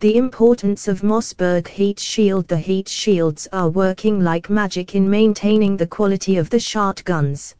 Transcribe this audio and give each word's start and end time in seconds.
The 0.00 0.18
importance 0.18 0.88
of 0.88 1.02
Mossberg 1.02 1.66
heat 1.68 1.98
shield 1.98 2.48
The 2.48 2.58
heat 2.58 2.86
shields 2.86 3.48
are 3.50 3.70
working 3.70 4.20
like 4.20 4.50
magic 4.50 4.94
in 4.94 5.08
maintaining 5.08 5.78
the 5.78 5.86
quality 5.86 6.36
of 6.36 6.50
the 6.50 6.60
shotguns. 6.60 7.54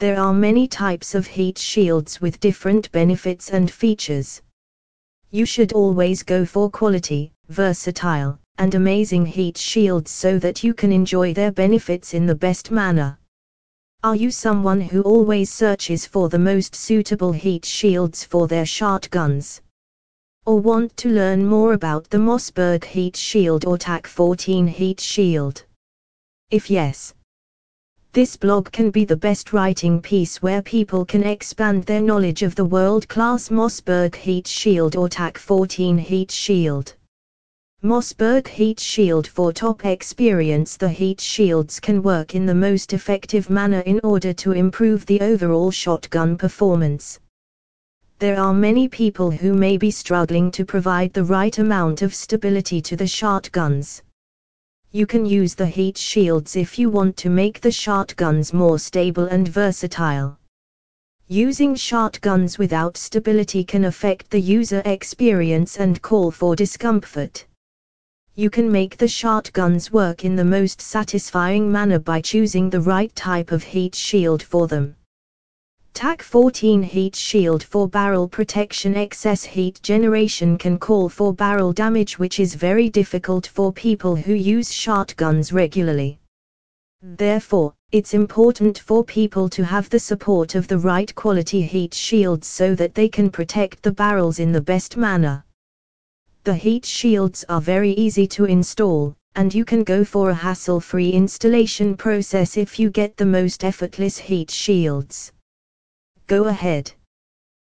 There 0.00 0.20
are 0.20 0.34
many 0.34 0.68
types 0.68 1.14
of 1.14 1.26
heat 1.26 1.56
shields 1.56 2.20
with 2.20 2.40
different 2.40 2.92
benefits 2.92 3.48
and 3.48 3.70
features. 3.70 4.42
You 5.30 5.46
should 5.46 5.72
always 5.72 6.22
go 6.22 6.44
for 6.44 6.68
quality, 6.68 7.32
versatile, 7.48 8.38
and 8.58 8.74
amazing 8.74 9.24
heat 9.24 9.56
shields 9.56 10.10
so 10.10 10.38
that 10.40 10.62
you 10.62 10.74
can 10.74 10.92
enjoy 10.92 11.32
their 11.32 11.52
benefits 11.52 12.12
in 12.12 12.26
the 12.26 12.34
best 12.34 12.70
manner. 12.70 13.18
Are 14.02 14.16
you 14.16 14.30
someone 14.30 14.82
who 14.82 15.00
always 15.00 15.50
searches 15.50 16.04
for 16.04 16.28
the 16.28 16.38
most 16.38 16.74
suitable 16.74 17.32
heat 17.32 17.64
shields 17.64 18.24
for 18.24 18.46
their 18.46 18.66
shotguns? 18.66 19.62
Or 20.46 20.58
want 20.58 20.96
to 20.96 21.08
learn 21.10 21.46
more 21.46 21.74
about 21.74 22.08
the 22.08 22.18
Mossberg 22.18 22.84
heat 22.84 23.14
shield 23.14 23.66
or 23.66 23.76
TAC-14 23.76 24.68
heat 24.68 24.98
shield? 24.98 25.64
If 26.50 26.70
yes, 26.70 27.12
this 28.12 28.36
blog 28.36 28.72
can 28.72 28.90
be 28.90 29.04
the 29.04 29.16
best 29.16 29.52
writing 29.52 30.00
piece 30.00 30.42
where 30.42 30.62
people 30.62 31.04
can 31.04 31.22
expand 31.22 31.84
their 31.84 32.00
knowledge 32.00 32.42
of 32.42 32.54
the 32.54 32.64
world-class 32.64 33.50
Mossberg 33.50 34.16
heat 34.16 34.48
shield 34.48 34.96
or 34.96 35.08
TAC-14 35.08 36.00
heat 36.00 36.30
shield. 36.30 36.94
Mossberg 37.82 38.46
Heat 38.46 38.78
Shield 38.78 39.26
For 39.26 39.54
top 39.54 39.86
experience 39.86 40.76
The 40.76 40.88
heat 40.90 41.18
shields 41.18 41.80
can 41.80 42.02
work 42.02 42.34
in 42.34 42.44
the 42.44 42.54
most 42.54 42.92
effective 42.92 43.48
manner 43.48 43.80
in 43.80 44.00
order 44.04 44.34
to 44.34 44.52
improve 44.52 45.06
the 45.06 45.20
overall 45.20 45.70
shotgun 45.70 46.36
performance. 46.36 47.18
There 48.20 48.38
are 48.38 48.52
many 48.52 48.86
people 48.86 49.30
who 49.30 49.54
may 49.54 49.78
be 49.78 49.90
struggling 49.90 50.50
to 50.50 50.66
provide 50.66 51.14
the 51.14 51.24
right 51.24 51.56
amount 51.56 52.02
of 52.02 52.14
stability 52.14 52.82
to 52.82 52.94
the 52.94 53.06
shotguns. 53.06 54.02
You 54.90 55.06
can 55.06 55.24
use 55.24 55.54
the 55.54 55.66
heat 55.66 55.96
shields 55.96 56.54
if 56.54 56.78
you 56.78 56.90
want 56.90 57.16
to 57.16 57.30
make 57.30 57.62
the 57.62 57.72
shotguns 57.72 58.52
more 58.52 58.78
stable 58.78 59.24
and 59.24 59.48
versatile. 59.48 60.38
Using 61.28 61.74
shotguns 61.74 62.58
without 62.58 62.98
stability 62.98 63.64
can 63.64 63.86
affect 63.86 64.28
the 64.28 64.40
user 64.58 64.82
experience 64.84 65.78
and 65.78 66.02
call 66.02 66.30
for 66.30 66.54
discomfort. 66.54 67.46
You 68.34 68.50
can 68.50 68.70
make 68.70 68.98
the 68.98 69.08
shotguns 69.08 69.90
work 69.92 70.26
in 70.26 70.36
the 70.36 70.44
most 70.44 70.82
satisfying 70.82 71.72
manner 71.72 71.98
by 71.98 72.20
choosing 72.20 72.68
the 72.68 72.82
right 72.82 73.16
type 73.16 73.50
of 73.50 73.62
heat 73.62 73.94
shield 73.94 74.42
for 74.42 74.68
them. 74.68 74.94
TAC-14 75.92 76.82
heat 76.82 77.14
shield 77.14 77.62
for 77.62 77.86
barrel 77.86 78.26
protection 78.26 78.94
excess 78.94 79.44
heat 79.44 79.82
generation 79.82 80.56
can 80.56 80.78
call 80.78 81.10
for 81.10 81.34
barrel 81.34 81.72
damage 81.74 82.18
which 82.18 82.40
is 82.40 82.54
very 82.54 82.88
difficult 82.88 83.46
for 83.46 83.72
people 83.72 84.16
who 84.16 84.32
use 84.32 84.72
shotguns 84.72 85.52
regularly. 85.52 86.18
Therefore, 87.02 87.74
it's 87.92 88.14
important 88.14 88.78
for 88.78 89.04
people 89.04 89.48
to 89.50 89.64
have 89.64 89.90
the 89.90 89.98
support 89.98 90.54
of 90.54 90.68
the 90.68 90.78
right 90.78 91.14
quality 91.14 91.60
heat 91.60 91.92
shields 91.92 92.46
so 92.46 92.74
that 92.76 92.94
they 92.94 93.08
can 93.08 93.28
protect 93.28 93.82
the 93.82 93.92
barrels 93.92 94.38
in 94.38 94.52
the 94.52 94.60
best 94.60 94.96
manner. 94.96 95.44
The 96.44 96.54
heat 96.54 96.86
shields 96.86 97.44
are 97.48 97.60
very 97.60 97.90
easy 97.92 98.26
to 98.28 98.46
install, 98.46 99.14
and 99.34 99.52
you 99.52 99.66
can 99.66 99.82
go 99.82 100.04
for 100.04 100.30
a 100.30 100.34
hassle-free 100.34 101.10
installation 101.10 101.96
process 101.96 102.56
if 102.56 102.78
you 102.78 102.90
get 102.90 103.16
the 103.16 103.26
most 103.26 103.64
effortless 103.64 104.16
heat 104.16 104.50
shields 104.50 105.32
go 106.30 106.44
ahead 106.44 106.92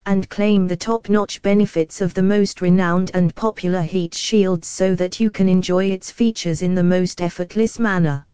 and 0.06 0.30
claim 0.30 0.68
the 0.68 0.76
top-notch 0.76 1.42
benefits 1.42 2.00
of 2.00 2.14
the 2.14 2.22
most 2.22 2.60
renowned 2.60 3.10
and 3.12 3.34
popular 3.34 3.82
heat 3.82 4.14
shields 4.14 4.68
so 4.68 4.94
that 4.94 5.18
you 5.18 5.28
can 5.28 5.48
enjoy 5.48 5.86
its 5.86 6.12
features 6.12 6.62
in 6.62 6.72
the 6.72 6.84
most 6.84 7.20
effortless 7.20 7.80
manner. 7.80 8.24